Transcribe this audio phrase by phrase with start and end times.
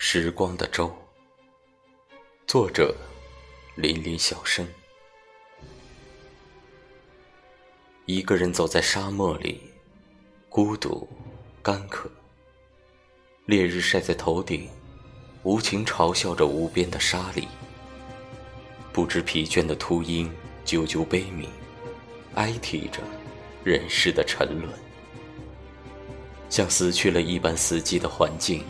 [0.00, 0.96] 时光的舟，
[2.46, 2.94] 作者：
[3.74, 4.64] 林林小生。
[8.06, 9.60] 一个人走在沙漠里，
[10.48, 11.06] 孤独、
[11.60, 12.08] 干渴。
[13.46, 14.68] 烈日晒在头顶，
[15.42, 17.44] 无情嘲笑着无边的沙砾。
[18.92, 20.32] 不知疲倦的秃鹰
[20.64, 21.50] 啾啾悲鸣，
[22.36, 23.02] 哀啼着
[23.64, 24.72] 人世的沉沦，
[26.48, 28.64] 像死去了一般死寂的环境。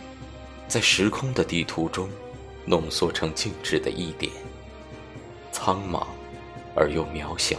[0.68, 2.10] 在时空的地图中，
[2.66, 4.30] 浓缩成静止的一点，
[5.50, 6.06] 苍茫
[6.76, 7.56] 而又渺小，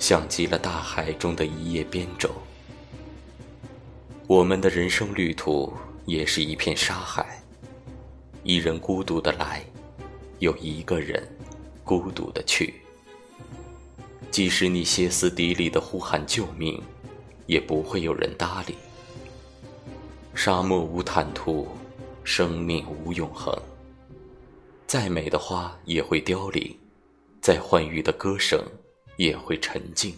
[0.00, 2.28] 像极了大海中的一叶扁舟。
[4.26, 5.72] 我们的人生旅途
[6.04, 7.40] 也是一片沙海，
[8.42, 9.64] 一人孤独的来，
[10.40, 11.24] 有一个人
[11.84, 12.74] 孤独的去。
[14.32, 16.82] 即使你歇斯底里的呼喊救命，
[17.46, 18.74] 也不会有人搭理。
[20.34, 21.68] 沙漠无坦途。
[22.32, 23.52] 生命无永恒，
[24.86, 26.78] 再美的花也会凋零，
[27.42, 28.64] 再欢愉的歌声
[29.16, 30.14] 也会沉静。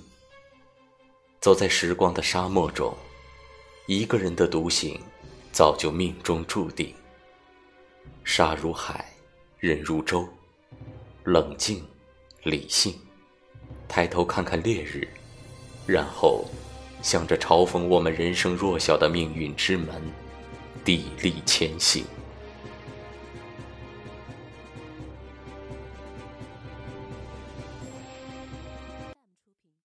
[1.40, 2.94] 走在时光的沙漠中，
[3.86, 5.00] 一个人的独行
[5.52, 6.94] 早就命中注定。
[8.24, 9.10] 沙如海，
[9.58, 10.28] 人如舟，
[11.24, 11.82] 冷静，
[12.42, 12.94] 理性，
[13.88, 15.08] 抬头看看烈日，
[15.86, 16.44] 然后
[17.00, 19.88] 向着嘲讽我们人生弱小的命运之门。
[20.84, 22.04] 砥砺前行。